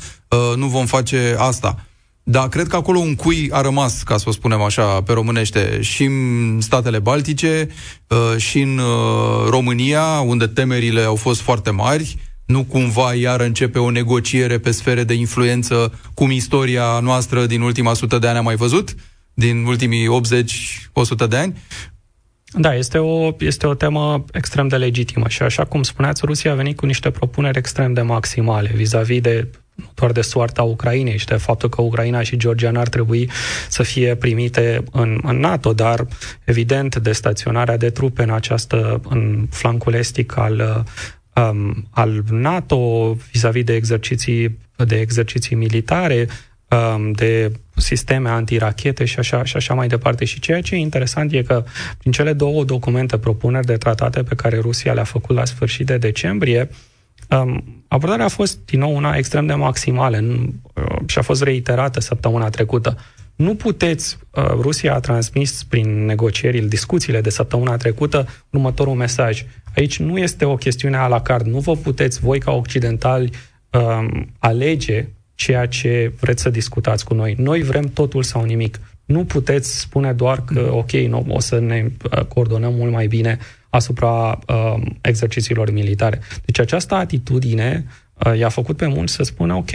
[0.55, 1.85] nu vom face asta.
[2.25, 5.81] Da, cred că acolo un cui a rămas, ca să o spunem așa, pe românește,
[5.81, 7.67] și în statele Baltice,
[8.07, 13.79] uh, și în uh, România, unde temerile au fost foarte mari, nu cumva iar începe
[13.79, 18.41] o negociere pe sfere de influență, cum istoria noastră din ultima sută de ani a
[18.41, 18.95] mai văzut,
[19.33, 20.07] din ultimii
[21.25, 21.53] 80-100 de ani.
[22.53, 26.55] Da, este o, este o temă extrem de legitimă și așa cum spuneați, Rusia a
[26.55, 29.62] venit cu niște propuneri extrem de maximale vis-a-vis de nu
[29.93, 33.29] doar de soarta Ucrainei și de faptul că Ucraina și Georgia n-ar trebui
[33.69, 36.07] să fie primite în, în NATO, dar
[36.43, 40.85] evident de staționarea de trupe în această, în flancul estic al,
[41.35, 46.27] um, al NATO vis-a-vis de exerciții, de exerciții militare,
[46.69, 50.25] um, de sisteme antirachete și așa, și așa mai departe.
[50.25, 51.63] Și ceea ce e interesant e că
[51.97, 55.97] prin cele două documente, propuneri de tratate pe care Rusia le-a făcut la sfârșit de
[55.97, 56.92] decembrie, um,
[57.87, 62.49] Abordarea a fost, din nou, una extrem de maximală uh, și a fost reiterată săptămâna
[62.49, 62.97] trecută.
[63.35, 69.45] Nu puteți, uh, Rusia a transmis prin negocierile, discuțiile de săptămâna trecută, următorul mesaj.
[69.75, 71.45] Aici nu este o chestiune a la card.
[71.45, 73.29] Nu vă puteți, voi ca occidentali,
[73.69, 77.35] um, alege ceea ce vreți să discutați cu noi.
[77.37, 78.79] Noi vrem totul sau nimic.
[79.05, 83.37] Nu puteți spune doar că, ok, nu, o să ne uh, coordonăm mult mai bine
[83.69, 86.19] asupra uh, exercițiilor militare.
[86.45, 87.85] Deci această atitudine
[88.25, 89.71] uh, i-a făcut pe mulți să spună, ok,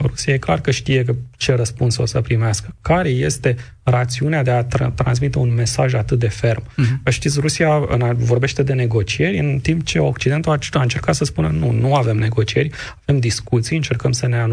[0.00, 2.74] Rusia e clar că știe că ce răspuns o să primească.
[2.80, 6.62] Care este rațiunea de a tra- transmite un mesaj atât de ferm?
[6.62, 7.10] Uh-huh.
[7.10, 11.48] Știți, Rusia în, vorbește de negocieri, în timp ce Occidentul a, a încercat să spună
[11.48, 12.70] nu, nu avem negocieri,
[13.02, 14.46] avem discuții, încercăm să ne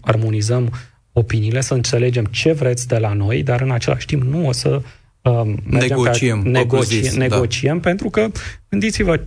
[0.00, 0.72] armonizăm
[1.20, 4.82] opiniile, să înțelegem ce vreți de la noi, dar în același timp nu o să
[5.22, 7.18] uh, negociem, pe, negoci, zis, da.
[7.18, 7.88] negociem da.
[7.88, 8.26] pentru că,
[8.68, 9.20] gândiți-vă,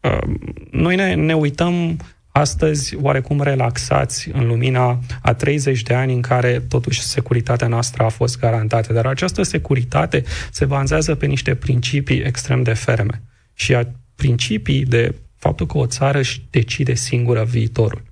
[0.00, 0.34] uh,
[0.70, 1.98] noi ne, ne uităm
[2.32, 8.08] astăzi oarecum relaxați în lumina a 30 de ani în care totuși securitatea noastră a
[8.08, 8.92] fost garantată.
[8.92, 13.22] Dar această securitate se bazează pe niște principii extrem de ferme
[13.54, 18.02] și a principii de faptul că o țară își decide singură viitorul.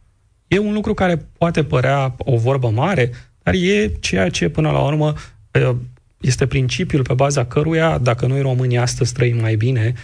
[0.48, 3.10] E un lucru care poate părea o vorbă mare,
[3.42, 5.14] dar e ceea ce până la urmă
[5.52, 5.76] uh,
[6.20, 9.94] este principiul pe baza căruia, dacă noi românii astăzi trăim mai bine,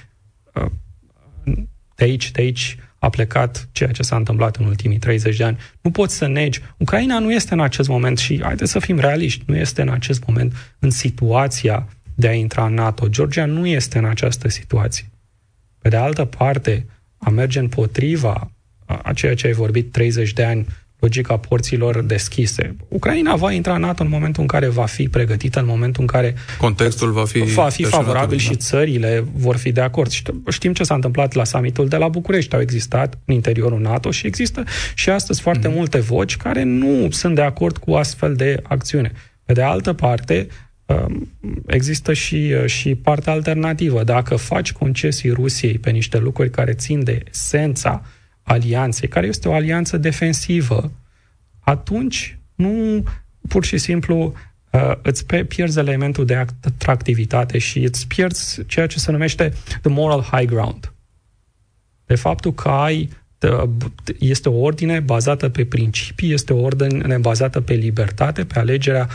[0.54, 0.66] uh,
[1.94, 5.58] de aici, de aici a plecat ceea ce s-a întâmplat în ultimii 30 de ani.
[5.80, 6.60] Nu poți să negi.
[6.76, 10.26] Ucraina nu este în acest moment și, haideți să fim realiști, nu este în acest
[10.26, 13.08] moment în situația de a intra în NATO.
[13.08, 15.10] Georgia nu este în această situație.
[15.78, 16.86] Pe de altă parte,
[17.18, 18.50] a merge împotriva
[19.02, 20.66] a ceea ce ai vorbit 30 de ani
[21.00, 22.76] logica porților deschise.
[22.88, 26.06] Ucraina va intra în NATO în momentul în care va fi pregătită, în momentul în
[26.06, 28.42] care contextul va fi, va fi favorabil da.
[28.42, 30.10] și țările vor fi de acord.
[30.48, 32.54] Știm ce s-a întâmplat la summitul de la București.
[32.54, 35.74] Au existat în interiorul NATO și există și astăzi foarte mm.
[35.74, 39.12] multe voci care nu sunt de acord cu astfel de acțiune.
[39.44, 40.46] Pe de altă parte,
[40.86, 41.32] um,
[41.66, 44.04] există și, și partea alternativă.
[44.04, 48.02] Dacă faci concesii Rusiei pe niște lucruri care țin de esența
[48.50, 50.92] alianței, care este o alianță defensivă,
[51.60, 53.04] atunci nu
[53.48, 54.34] pur și simplu
[54.70, 60.20] uh, îți pierzi elementul de atractivitate și îți pierzi ceea ce se numește the moral
[60.20, 60.92] high ground.
[62.06, 63.08] De faptul că ai
[64.18, 69.08] este o ordine bazată pe principii, este o ordine bazată pe libertate, pe alegerea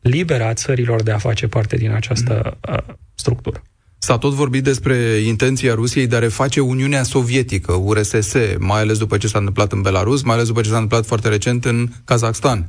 [0.00, 3.62] liberă a țărilor de a face parte din această uh, structură.
[4.02, 9.16] S-a tot vorbit despre intenția Rusiei de a reface Uniunea Sovietică, URSS, mai ales după
[9.16, 12.66] ce s-a întâmplat în Belarus, mai ales după ce s-a întâmplat foarte recent în Kazakhstan.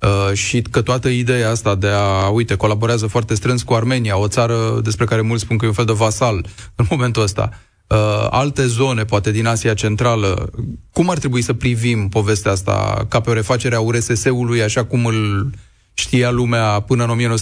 [0.00, 4.28] Uh, și că toată ideea asta de a, uite, colaborează foarte strâns cu Armenia, o
[4.28, 7.50] țară despre care mulți spun că e un fel de vasal în momentul ăsta.
[7.86, 10.50] Uh, alte zone, poate din Asia Centrală.
[10.92, 15.06] Cum ar trebui să privim povestea asta ca pe o refacere a URSS-ului așa cum
[15.06, 15.50] îl
[15.92, 17.40] știa lumea până în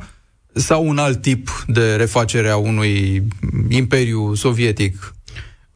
[0.00, 0.19] 1990-91
[0.52, 3.22] sau un alt tip de refacere a unui
[3.68, 5.14] imperiu sovietic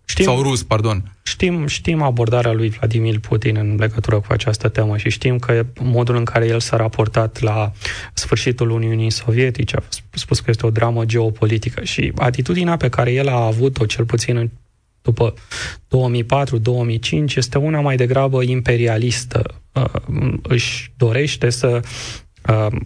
[0.04, 1.16] Știm, sau rus, pardon?
[1.22, 6.16] Știm, știm abordarea lui Vladimir Putin în legătură cu această temă și știm că modul
[6.16, 7.72] în care el s-a raportat la
[8.12, 13.28] sfârșitul Uniunii Sovietice a spus că este o dramă geopolitică și atitudinea pe care el
[13.28, 14.50] a avut-o, cel puțin în
[15.02, 15.34] după
[15.88, 19.62] 2004-2005 este una mai degrabă imperialistă.
[19.72, 21.80] Uh, își dorește să
[22.48, 22.76] uh,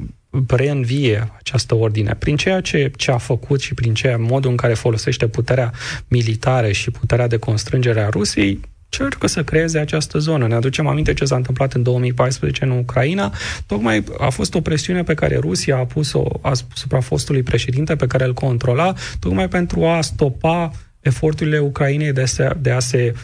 [0.47, 4.75] reînvie această ordine prin ceea ce, ce a făcut și prin ceea modul în care
[4.75, 5.73] folosește puterea
[6.09, 10.47] militară și puterea de constrângere a Rusiei, cercă să creeze această zonă.
[10.47, 13.33] Ne aducem aminte ce s-a întâmplat în 2014 în Ucraina.
[13.67, 18.25] Tocmai a fost o presiune pe care Rusia a pus-o asupra fostului președinte pe care
[18.25, 23.15] îl controla, tocmai pentru a stopa eforturile Ucrainei de, se, de a se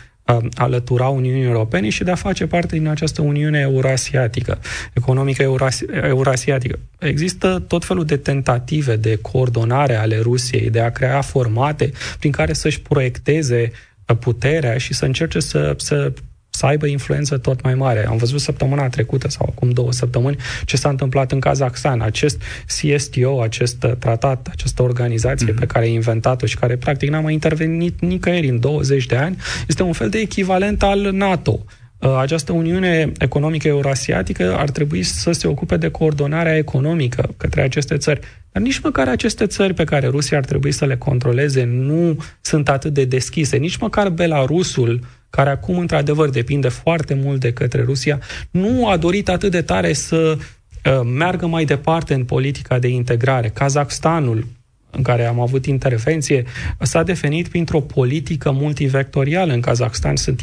[0.55, 4.59] alătura Uniunii Europene și de a face parte din această Uniune Eurasiatică,
[4.93, 6.79] economică eurasi- eurasiatică.
[6.99, 12.53] Există tot felul de tentative de coordonare ale Rusiei, de a crea formate prin care
[12.53, 13.73] să-și proiecteze
[14.21, 16.13] puterea și să încerce să, să
[16.55, 18.07] să aibă influență tot mai mare.
[18.07, 22.01] Am văzut săptămâna trecută sau acum două săptămâni ce s-a întâmplat în Kazakhstan.
[22.01, 25.59] Acest CSTO, acest tratat, această organizație mm-hmm.
[25.59, 29.37] pe care a inventat-o și care practic n-a mai intervenit nicăieri în 20 de ani,
[29.69, 31.65] este un fel de echivalent al NATO.
[31.99, 37.97] Uh, această Uniune Economică Eurasiatică ar trebui să se ocupe de coordonarea economică către aceste
[37.97, 38.21] țări.
[38.53, 42.69] Dar nici măcar aceste țări pe care Rusia ar trebui să le controleze nu sunt
[42.69, 43.57] atât de deschise.
[43.57, 45.01] Nici măcar Belarusul,
[45.35, 48.21] care acum într-adevăr depinde foarte mult de către Rusia,
[48.51, 53.49] nu a dorit atât de tare să uh, meargă mai departe în politica de integrare.
[53.49, 54.47] Kazakhstanul,
[54.91, 56.45] în care am avut intervenție,
[56.81, 59.53] s-a definit printr-o politică multivectorială.
[59.53, 60.41] În Kazakhstan sunt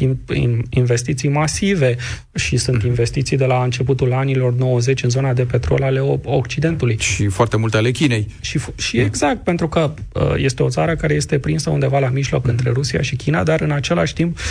[0.70, 1.96] investiții masive
[2.34, 2.86] și sunt mhm.
[2.86, 6.96] investiții de la începutul anilor 90 în zona de petrol ale Occidentului.
[6.98, 8.26] Și foarte multe ale Chinei.
[8.40, 12.46] Și, și exact, pentru că uh, este o țară care este prinsă undeva la mijloc
[12.46, 14.42] între Rusia și China, dar în același timp um,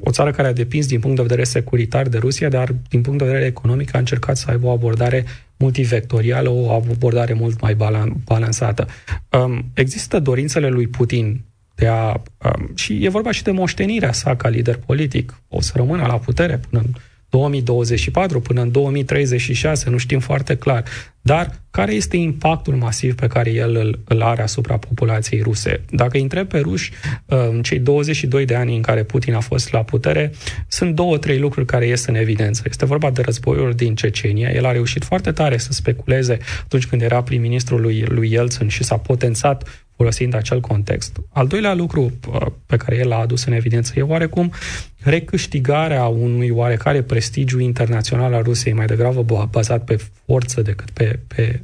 [0.00, 3.18] o țară care a depins din punct de vedere securitar de Rusia, dar din punct
[3.18, 5.24] de vedere economic a încercat să aibă o abordare
[5.56, 7.76] multivectorială, o abordare mult mai
[8.24, 8.86] balansată.
[9.28, 11.40] Um, există dorințele lui Putin
[11.74, 12.12] de a...
[12.12, 15.40] Um, și e vorba și de moștenirea sa ca lider politic.
[15.48, 16.92] O să rămână la putere până în
[17.30, 20.84] 2024 până în 2036, nu știm foarte clar.
[21.22, 25.84] Dar care este impactul masiv pe care el îl, îl are asupra populației ruse?
[25.90, 26.92] Dacă îi întreb pe ruși,
[27.26, 30.32] uh, în cei 22 de ani în care Putin a fost la putere,
[30.68, 32.62] sunt două, trei lucruri care ies în evidență.
[32.68, 34.50] Este vorba de războiul din Cecenia.
[34.50, 38.84] El a reușit foarte tare să speculeze atunci când era prim-ministrul lui, lui Yeltsin și
[38.84, 41.20] s-a potențat folosind acel context.
[41.28, 44.52] Al doilea lucru uh, pe care el l-a adus în evidență e oarecum
[44.98, 51.60] recâștigarea unui oarecare prestigiu internațional al Rusiei, mai degrabă bazat pe forță decât pe, pe,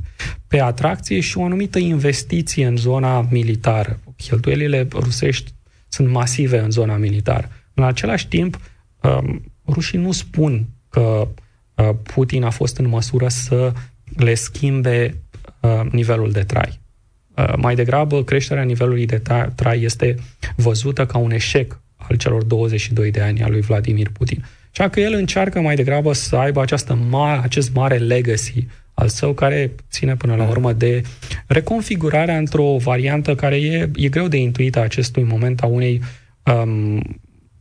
[0.48, 4.00] pe atracție și o anumită investiție în zona militară.
[4.16, 5.52] Cheltuielile rusești
[5.88, 7.48] sunt masive în zona militară.
[7.74, 8.58] În același timp,
[9.02, 11.28] um, rușii nu spun că
[11.74, 13.72] uh, Putin a fost în măsură să
[14.16, 15.22] le schimbe
[15.60, 16.84] uh, nivelul de trai.
[17.36, 19.22] Uh, mai degrabă, creșterea nivelului de
[19.54, 20.14] trai este
[20.56, 24.44] văzută ca un eșec al celor 22 de ani al lui Vladimir Putin.
[24.70, 29.32] Așa că el încearcă mai degrabă să aibă această ma- acest mare legacy al său,
[29.32, 31.02] care ține până la urmă de
[31.46, 36.02] reconfigurarea într-o variantă care e, e greu de intuită acestui moment a unei
[36.42, 37.02] um,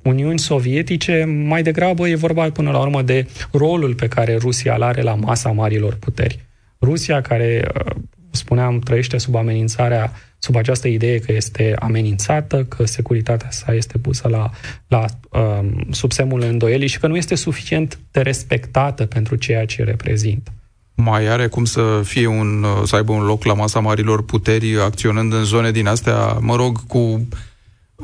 [0.03, 4.81] Uniuni Sovietice, mai degrabă e vorba până la urmă de rolul pe care Rusia îl
[4.81, 6.45] are la masa marilor puteri.
[6.81, 7.95] Rusia, care uh,
[8.35, 14.27] spuneam, trăiește sub amenințarea, sub această idee că este amenințată, că securitatea sa este pusă
[14.27, 14.49] la,
[14.87, 19.83] la um, sub semnul îndoielii și că nu este suficient de respectată pentru ceea ce
[19.83, 20.51] reprezintă.
[20.95, 25.33] Mai are cum să fie un, să aibă un loc la masa marilor puteri acționând
[25.33, 27.27] în zone din astea, mă rog, cu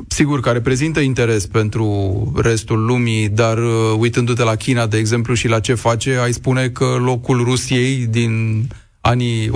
[0.07, 5.47] Sigur că reprezintă interes pentru restul lumii, dar uh, uitându-te la China, de exemplu, și
[5.47, 8.65] la ce face, ai spune că locul Rusiei din
[9.01, 9.51] anii 80-90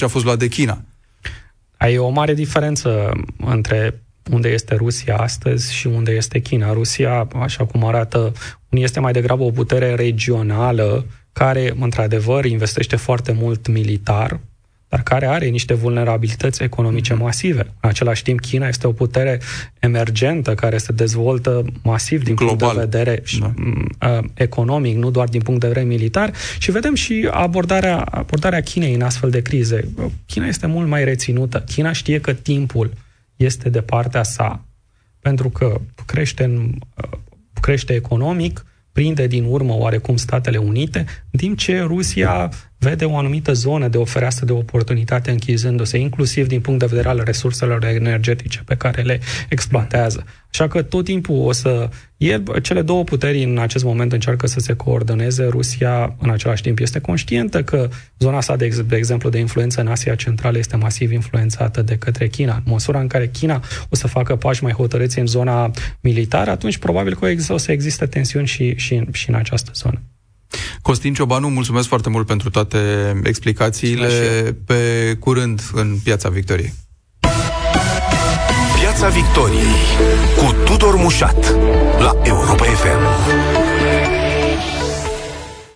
[0.00, 0.82] a fost luat de China.
[1.76, 6.72] Ai o mare diferență între unde este Rusia astăzi și unde este China.
[6.72, 8.32] Rusia, așa cum arată,
[8.68, 14.40] este mai degrabă o putere regională care, într-adevăr, investește foarte mult militar,
[14.90, 17.22] dar care are niște vulnerabilități economice mhm.
[17.22, 17.60] masive.
[17.60, 19.40] În același timp, China este o putere
[19.78, 22.56] emergentă care se dezvoltă masiv din Global.
[22.56, 23.52] punct de vedere da.
[24.08, 28.94] Uh, economic, nu doar din punct de vedere militar, și vedem și abordarea, abordarea Chinei
[28.94, 29.88] în astfel de crize.
[30.26, 31.60] China este mult mai reținută.
[31.60, 32.92] China știe că timpul
[33.36, 34.64] este de partea sa,
[35.20, 37.18] pentru că crește, în, uh,
[37.60, 40.98] crește economic, prinde din urmă oarecum Statele Unite,
[41.30, 42.50] în timp ce Rusia
[42.80, 47.08] vede o anumită zonă de o fereastră de oportunitate închizându-se, inclusiv din punct de vedere
[47.08, 50.24] al resurselor energetice pe care le exploatează.
[50.52, 51.88] Așa că tot timpul o să...
[52.16, 55.44] El, cele două puteri în acest moment încearcă să se coordoneze.
[55.44, 59.86] Rusia, în același timp, este conștientă că zona asta, de, de exemplu, de influență în
[59.86, 62.54] Asia Centrală este masiv influențată de către China.
[62.54, 65.70] În măsura în care China o să facă pași mai hotărâți în zona
[66.00, 70.02] militară, atunci probabil că o să existe tensiuni și, și, și în această zonă.
[70.82, 72.78] Costin Ciobanu, mulțumesc foarte mult pentru toate
[73.22, 74.08] explicațiile.
[74.66, 76.74] Pe curând în Piața Victoriei.
[78.80, 79.74] Piața Victoriei
[80.36, 81.54] cu Tudor Mușat
[81.98, 83.59] la Europa FM.